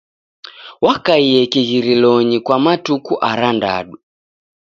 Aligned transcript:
Wakaie 0.85 1.39
kighirilonyi 1.51 2.37
kwa 2.45 2.57
matuku 2.65 3.13
arandadu. 3.29 3.95